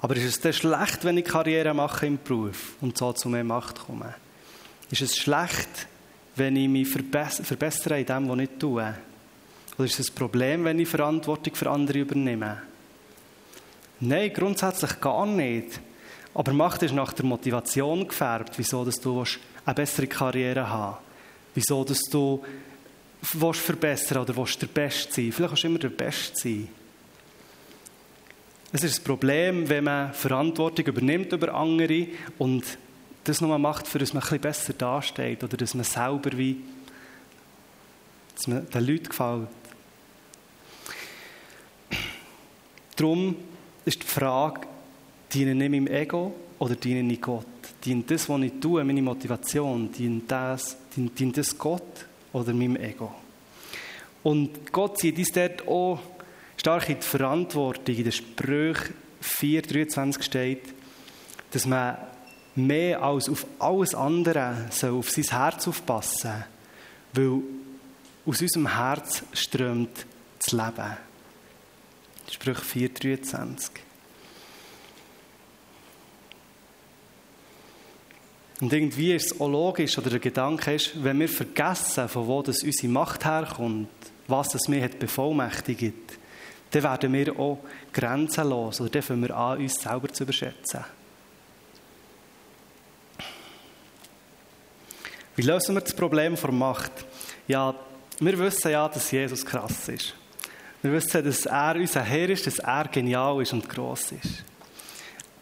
[0.00, 3.42] Aber ist es denn schlecht, wenn ich Karriere mache im Beruf und so zu mehr
[3.42, 4.14] Macht komme?
[4.90, 5.88] Ist es schlecht,
[6.36, 8.94] wenn ich mich verbessere in dem, was ich tue?
[9.76, 12.67] Oder ist es ein Problem, wenn ich Verantwortung für andere übernehme?
[14.00, 15.80] Nein, grundsätzlich gar nicht.
[16.34, 19.24] Aber Macht ist nach der Motivation gefärbt, wieso dass du
[19.64, 20.96] eine bessere Karriere haben
[21.54, 21.68] willst.
[21.70, 22.44] Wieso dass du
[23.34, 25.32] willst verbessern oder willst der Beste sein.
[25.32, 26.68] Vielleicht kannst du immer der Beste sein.
[28.70, 32.06] Es ist ein Problem, wenn man Verantwortung übernimmt über andere
[32.36, 32.64] und
[33.24, 36.62] das nur macht, für dass man bisschen besser dasteht oder dass man selber wie
[38.36, 39.48] dass man den Leuten gefällt.
[42.94, 43.34] Darum
[43.88, 44.60] ist die Frage,
[45.32, 47.46] diene ich meinem Ego oder diene ich Gott?
[47.84, 52.76] Dient das, was ich tue, meine Motivation, dient das, dient, dient das Gott oder meinem
[52.76, 53.12] Ego?
[54.22, 55.98] Und Gott zieht uns dort auch
[56.56, 57.94] stark in die Verantwortung.
[57.94, 60.62] In den Sprüchen 4,23 steht,
[61.52, 61.96] dass man
[62.56, 66.44] mehr als auf alles andere soll auf sein Herz aufpassen
[67.14, 67.40] weil
[68.26, 70.04] aus unserem Herz strömt
[70.38, 71.07] das Leben.
[72.30, 73.70] Sprüche 4,23.
[78.60, 82.42] Und irgendwie ist es auch logisch, oder der Gedanke ist, wenn wir vergessen, von wo
[82.42, 83.88] das unsere Macht herkommt,
[84.26, 86.18] was das mir bevollmächtigt,
[86.72, 87.58] dann werden wir auch
[87.92, 90.84] grenzenlos, oder dann fangen wir an, uns selber zu überschätzen.
[95.36, 96.90] Wie lösen wir das Problem der Macht?
[97.46, 97.72] Ja,
[98.18, 100.14] wir wissen ja, dass Jesus krass ist.
[100.80, 104.44] Wir wissen, dass er unser Herr ist, dass er genial ist und gross ist.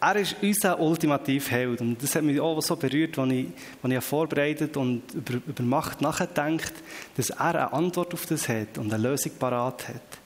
[0.01, 1.81] Er ist unser ultimativ Held.
[1.81, 3.47] Und das hat mich auch so berührt, als ich,
[3.83, 6.73] als ich vorbereitet und über, über Macht nachgedacht
[7.17, 10.19] dass er eine Antwort auf das hat und eine Lösung parat hat.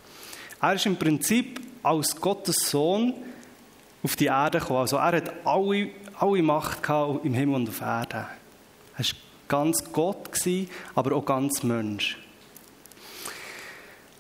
[0.61, 3.15] Er ist im Prinzip als Gottes Sohn
[4.03, 4.81] auf die Erde gekommen.
[4.81, 8.27] Also er hat alle, alle Macht gehabt im Himmel und auf Erde.
[8.97, 9.07] Er war
[9.49, 10.31] ganz Gott,
[10.95, 12.19] aber auch ganz Mensch.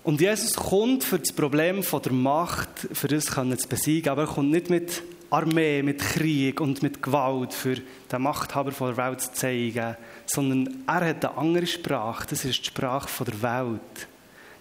[0.02, 4.22] Und Jesus kommt für das Problem von der Macht, für das können zu besiegen, aber
[4.22, 7.76] er kommt nicht mit Armee, mit Krieg und mit Gewalt für
[8.10, 12.26] den Machthaber von der Welt zu zeigen, sondern er hat eine andere Sprache.
[12.28, 14.08] Das ist die Sprache von der Welt.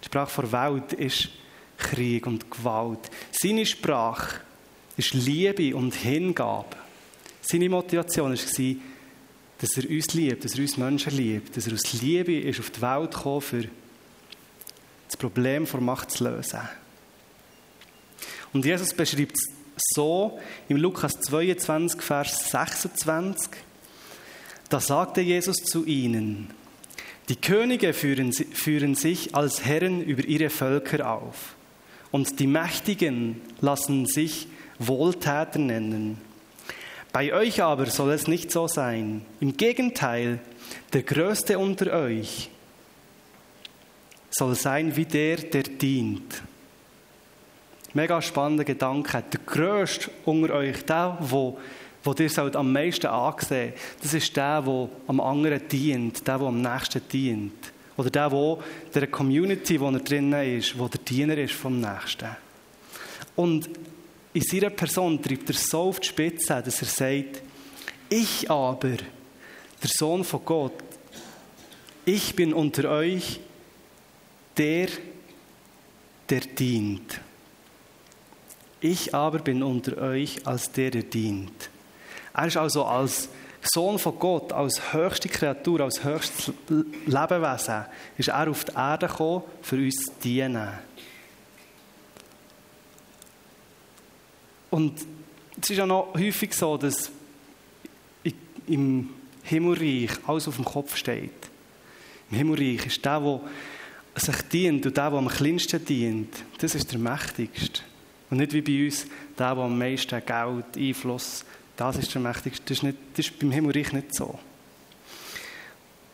[0.02, 1.30] Die Sprache der Welt ist
[1.78, 3.10] Krieg und Gewalt.
[3.32, 4.40] Seine Sprache
[4.96, 6.76] ist Liebe und Hingabe.
[7.40, 8.76] Seine Motivation war,
[9.58, 12.70] dass er uns liebt, dass er uns Menschen liebt, dass er aus Liebe ist auf
[12.70, 13.64] die Welt gekommen, für
[15.10, 16.60] das Problem von Macht zu lösen.
[18.52, 19.48] Und Jesus beschreibt es
[19.92, 23.50] so im Lukas 22, Vers 26.
[24.68, 26.50] Da sagte Jesus zu ihnen,
[27.28, 31.56] die Könige führen, führen sich als Herren über ihre Völker auf
[32.12, 34.46] und die Mächtigen lassen sich
[34.78, 36.18] Wohltäter nennen.
[37.12, 39.22] Bei euch aber soll es nicht so sein.
[39.40, 40.38] Im Gegenteil,
[40.92, 42.50] der Größte unter euch
[44.30, 46.42] soll sein wie der, der dient.
[47.92, 49.22] Mega spannender Gedanke.
[49.32, 51.58] Der Größte unter euch, der, wo,
[52.04, 56.62] wo sollt am meisten ansehen das ist der, der am anderen dient, der, der am
[56.62, 57.72] nächsten dient.
[57.96, 58.58] Oder der, der
[58.94, 62.34] der Community, wo er drinnen ist, wo der Diener ist vom Nächsten.
[63.36, 63.68] Und
[64.32, 67.42] in seiner Person treibt er so auf die Spitze, dass er sagt,
[68.08, 68.96] ich aber,
[69.82, 70.72] der Sohn von Gott,
[72.04, 73.40] ich bin unter euch
[74.60, 74.88] der,
[76.28, 77.18] der dient.
[78.82, 81.70] Ich aber bin unter euch als der, der dient.
[82.34, 83.30] Er ist also als
[83.62, 86.52] Sohn von Gott, als höchste Kreatur, als höchstes
[87.06, 87.86] Lebewesen,
[88.18, 90.68] ist er auf die Erde gekommen, für uns zu dienen.
[94.70, 95.00] Und
[95.60, 97.10] es ist ja noch häufig so, dass
[98.66, 99.08] im
[99.42, 101.30] Himmelreich alles auf dem Kopf steht.
[102.30, 103.40] Im Himmelreich ist der, der
[104.20, 107.82] sich dient und der, der am kleinsten dient, das ist der Mächtigste.
[108.30, 109.06] Und nicht wie bei uns,
[109.38, 111.44] der, der am meisten Geld, Einfluss,
[111.76, 112.62] das ist der Mächtigste.
[112.66, 114.38] Das ist, nicht, das ist beim Himmelreich nicht so.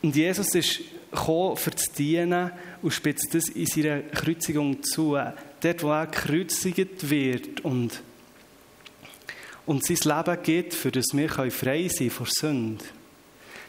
[0.03, 5.19] Und Jesus ist gekommen, für zu dienen und spitzt das in seiner Kreuzigung zu.
[5.61, 8.03] Dort, wo er gekreuzigt wird und
[9.67, 12.85] und sein Leben gibt, für das wir frei sein können vor Sünde,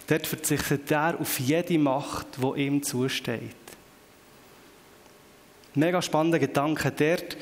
[0.05, 3.41] dort verzichtet er auf jede Macht, die ihm zusteht.
[5.77, 6.91] Mega spannender Gedanke.
[6.91, 7.37] Dort,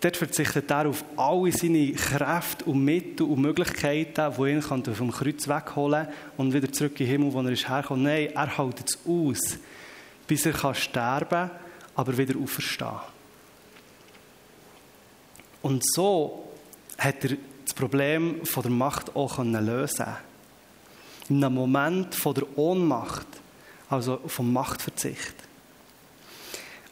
[0.00, 5.46] dort verzichtet er auf alle seine Kräfte und Mittel und Möglichkeiten, die ihn vom Kreuz
[5.46, 8.02] wegholen kann und wieder zurück in den Himmel, wo er ist herkommt.
[8.02, 9.58] Nein, er hält es aus,
[10.26, 11.50] bis er kann sterben kann,
[11.94, 12.98] aber wieder auferstehen.
[15.62, 16.48] Und so
[16.98, 20.06] hat er das Problem von der Macht auch lösen
[21.28, 23.28] In einem Moment von der Ohnmacht,
[23.88, 25.45] also vom Machtverzicht.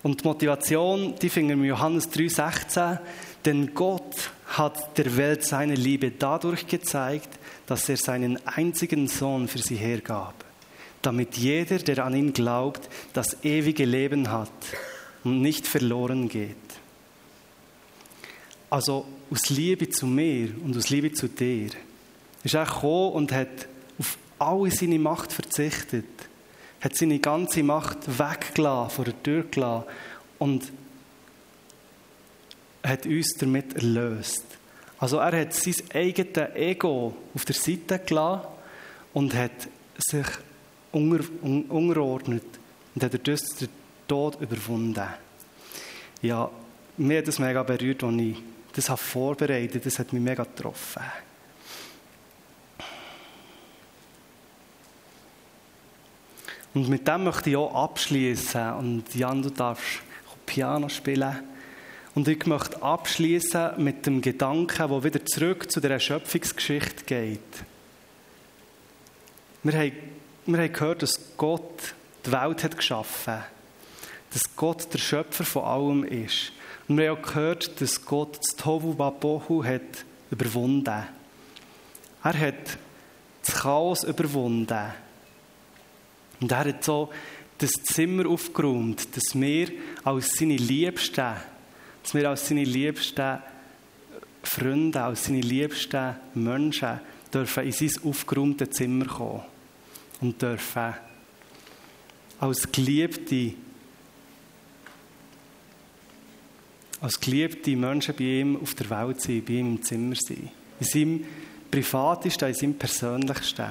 [0.04, 2.98] Und die Motivation, die finden wir in Johannes 3,16.
[3.46, 7.30] Denn Gott hat der Welt seine Liebe dadurch gezeigt,
[7.66, 10.34] dass er seinen einzigen Sohn für sie hergab,
[11.00, 14.50] damit jeder, der an ihn glaubt, das ewige Leben hat
[15.24, 16.54] und nicht verloren geht.
[18.68, 21.70] Also aus Liebe zu mir und aus Liebe zu dir
[22.42, 26.23] ist er gekommen und hat auf alle seine Macht verzichtet,
[26.84, 29.84] hat seine ganze Macht weggelassen, vor der Tür gelassen
[30.38, 30.70] und
[32.82, 34.44] hat uns damit erlöst.
[34.98, 38.46] Also er hat sein eigenes Ego auf der Seite gelassen
[39.14, 40.26] und hat sich
[40.92, 42.44] unterordnet
[42.94, 43.68] und hat dadurch den
[44.06, 45.08] Tod überwunden.
[46.20, 46.50] Ja,
[46.98, 48.36] mir hat das mega berührt, als ich
[48.74, 51.02] das habe vorbereitet, das hat mich mega getroffen.
[56.74, 58.72] Und mit dem möchte ich auch abschließen.
[58.74, 60.02] Und Jan, du darfst
[60.44, 61.40] Piano spielen.
[62.14, 67.40] Und ich möchte abschließen mit dem Gedanken, der wieder zurück zu der Schöpfungsgeschichte geht.
[69.62, 69.92] Wir haben,
[70.46, 71.94] wir haben gehört, dass Gott
[72.26, 73.46] die Welt hat geschaffen hat.
[74.32, 76.52] Dass Gott der Schöpfer von allem ist.
[76.88, 81.04] Und wir haben auch gehört, dass Gott das Tohu Babohu hat überwunden.
[82.22, 82.78] Er hat
[83.44, 84.92] das Chaos überwunden.
[86.40, 87.10] Und er hat so
[87.58, 89.68] das Zimmer aufgeräumt, dass wir
[90.02, 91.34] als seine Liebsten,
[92.02, 93.38] dass wir als seine liebsten
[94.42, 97.00] Freunde, als seine liebsten Menschen
[97.32, 99.42] dürfen in sein aufgeräumtes Zimmer kommen
[100.20, 100.94] und dürfen
[102.40, 103.54] als Geliebte
[107.00, 110.48] als geliebte Menschen bei ihm auf der Welt sein, bei ihm im Zimmer sein.
[110.80, 111.24] In seinem
[111.70, 113.66] Privatesten, in seinem Persönlichsten.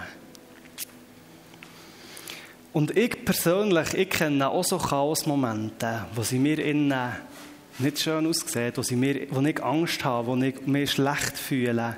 [2.73, 7.11] Und ich persönlich, ich kenne auch so Chaos-Momente, wo sie mir innen
[7.77, 11.97] nicht schön aussehen, wo, sie mir, wo ich Angst habe, wo ich mich schlecht fühle,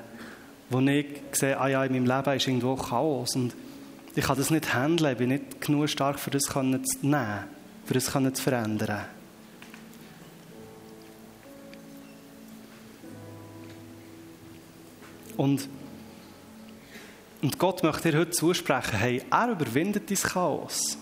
[0.68, 3.54] wo ich sehe, ah ja, in meinem Leben ist irgendwo Chaos und
[4.14, 7.44] ich kann das nicht handeln, ich bin nicht genug stark, für das zu nehmen,
[7.86, 9.04] für das zu verändern.
[15.38, 15.68] Und,
[17.46, 20.98] und Gott möchte dir heute zusprechen, hey, er überwindet dein Chaos.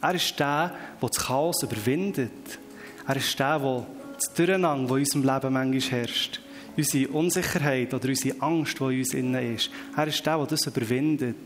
[0.00, 2.58] Er ist der, der das Chaos überwindet.
[3.06, 6.40] Er ist der, der das Durcheinander, das in unserem Leben manchmal herrscht,
[6.74, 10.66] unsere Unsicherheit oder unsere Angst, die in uns innen ist, er ist der, der das
[10.66, 11.36] überwindet.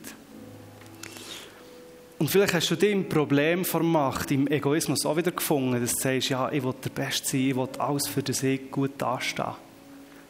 [2.21, 5.95] Und vielleicht hast du dich im Problem vor Macht, im Egoismus auch wieder gefunden, dass
[5.95, 8.93] du sagst, ja, ich will der Beste sein, ich will alles für das ich gut
[8.99, 9.57] dastehen.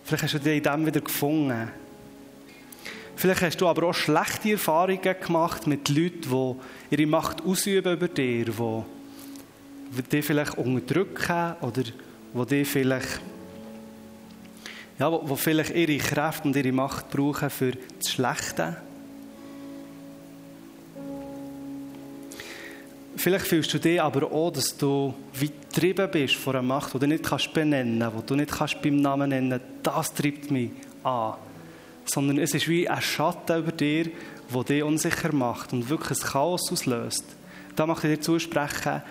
[0.03, 1.69] Vielleicht hast du dich in dem wieder gefunden.
[3.17, 6.55] Vielleicht hast du aber auch schlechte Erfahrungen gemacht mit Leuten, die
[6.91, 13.21] ihre Macht ausüben über dir, die dich vielleicht unterdrücken oder die dich vielleicht,
[14.99, 18.77] ja, wo vielleicht ihre Kräfte und ihre Macht brauchen für das Schlechte.
[23.17, 26.99] Vielleicht fühlst du dich aber auch, dass du wie getrieben bist von einer Macht, die
[26.99, 30.71] du nicht kannst benennen kannst, die du nicht kannst beim Namen nennen das treibt mich
[31.03, 31.46] an.
[32.07, 34.11] Sondern es ist wie ein Schatten über dir,
[34.53, 37.25] der dich unsicher macht und wirklich ein Chaos auslöst.
[37.75, 39.03] Da möchte ich dir zusprechen,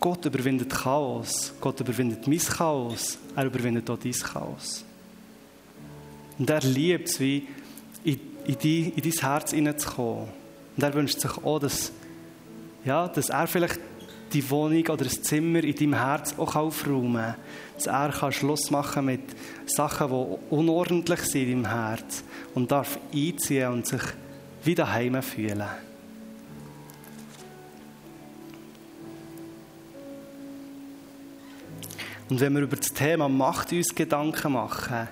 [0.00, 1.52] Gott überwindet Chaos.
[1.60, 3.18] Gott überwindet mein Chaos.
[3.34, 4.84] Er überwindet auch dein Chaos.
[6.38, 7.48] Und er liebt es, wie
[8.04, 10.28] in, in, die, in dein Herz hineinzukommen.
[10.76, 11.90] Und er wünscht sich auch, dass
[12.84, 13.80] ja, dass er vielleicht
[14.32, 17.34] die Wohnung oder das Zimmer in deinem Herz auch aufräumen.
[17.74, 19.22] Dass er kann Schluss machen mit
[19.66, 22.24] Sachen, die unordentlich sind in deinem Herz
[22.54, 24.02] und darf einziehen und sich
[24.64, 25.68] wieder daheim fühlen.
[32.28, 35.08] Und wenn wir über das Thema Macht uns Gedanken machen,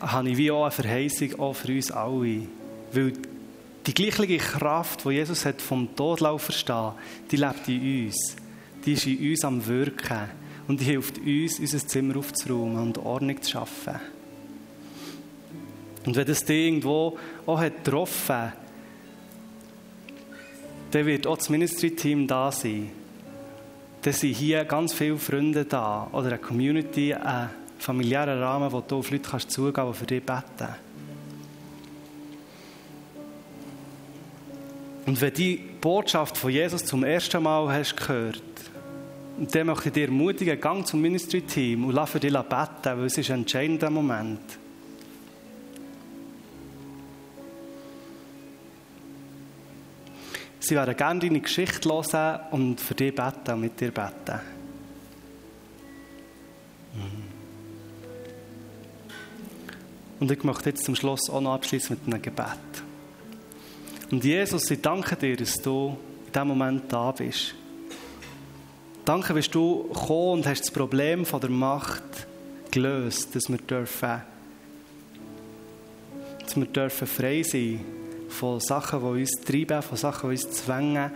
[0.00, 2.42] habe ich wie auch eine Verheißung auch für uns alle.
[2.92, 3.12] Weil
[3.94, 6.92] die gleiche Kraft, die Jesus hat vom Todlauf verstehen,
[7.30, 8.36] die lebt in uns.
[8.84, 10.28] Die ist in uns am Wirken.
[10.70, 13.96] und die hilft uns, unser Zimmer aufzuräumen und Ordnung zu schaffen.
[16.06, 18.52] Und wenn das Ding irgendwo auch hat getroffen,
[20.92, 22.90] dann wird auch das Ministry-Team da sein.
[24.02, 28.98] Dann sind hier ganz viele Freunde da oder eine Community, ein familiärer Rahmen, wo du
[28.98, 30.74] auf Leute kannst zugehen kannst, die für dich beten.
[35.10, 38.40] Und wenn die Botschaft von Jesus zum ersten Mal hast gehört,
[39.38, 43.18] dann möchte ich dir ermutigen, gang zum Ministry-Team und lass für dich beten, weil es
[43.18, 44.38] ist ein entscheidender Moment.
[50.60, 54.40] Sie werden gerne deine Geschichte hören und für dich beten und mit dir beten.
[60.20, 62.89] Und ich möchte jetzt zum Schluss auch noch abschließen mit einem Gebet.
[64.10, 65.96] Und Jesus, ich danke dir, dass du
[66.26, 67.54] in diesem Moment da bist.
[69.04, 72.02] Danke, bist du gekommen und hast das Problem von der Macht
[72.72, 74.22] gelöst, dass wir dürfen,
[76.40, 77.84] dass wir dürfen frei sein
[78.28, 81.12] von Sachen, die uns treiben, von Sachen, die uns zwängen,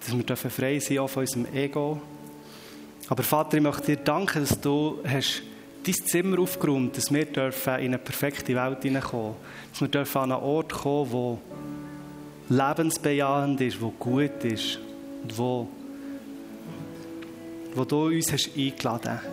[0.00, 2.00] dass wir dürfen frei sein auch von unserem Ego.
[3.08, 5.42] Aber Vater, ich möchte dir danken, dass du hast
[5.84, 9.34] dein Zimmer aufgeräumt, dass wir dürfen in eine perfekte Welt hineinkommen,
[9.72, 11.38] dass wir dürfen an einen Ort kommen, wo
[12.48, 14.78] lebensbejahend ist, wo gut ist
[15.22, 15.68] und wo,
[17.74, 19.26] wo du uns hast eingeladen hast.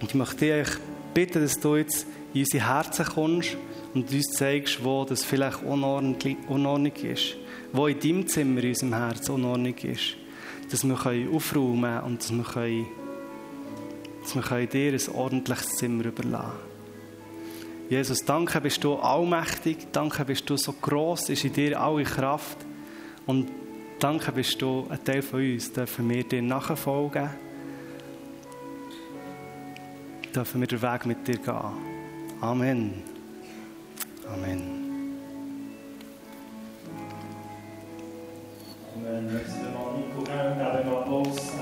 [0.00, 0.68] Und ich möchte dich
[1.12, 3.56] bitten, dass du jetzt in unsere Herzen kommst
[3.94, 7.36] und uns zeigst, wo das vielleicht Unordnung ist.
[7.72, 10.16] Wo in deinem Zimmer in unserem Herz Unordnung ist.
[10.70, 12.86] Dass wir aufräumen können und dass wir, können,
[14.22, 16.69] dass wir dir ein ordentliches Zimmer überlassen können.
[17.90, 22.58] Jesus, danke bist du allmächtig, danke bist du so groß, ist in dir alle Kraft
[23.26, 23.50] und
[23.98, 27.30] danke bist du ein Teil von uns, dürfen wir dir nachfolgen,
[30.32, 31.56] dürfen wir den Weg mit dir gehen.
[32.40, 33.02] Amen.
[34.32, 34.62] Amen.
[38.94, 39.26] Amen.
[39.32, 39.62] Merci,
[39.96, 40.22] Nico.
[40.22, 41.59] Geben wir Applaus